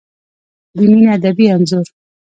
[0.75, 1.85] د مینې ادبي انځور